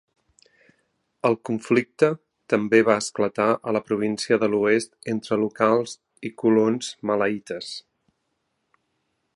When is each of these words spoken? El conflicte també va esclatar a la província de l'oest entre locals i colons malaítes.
El 1.29 1.35
conflicte 1.49 2.09
també 2.53 2.79
va 2.87 2.95
esclatar 3.03 3.47
a 3.71 3.75
la 3.77 3.83
província 3.91 4.41
de 4.45 4.51
l'oest 4.55 4.93
entre 5.15 5.41
locals 5.43 5.95
i 6.31 6.35
colons 6.45 6.91
malaítes. 7.11 7.69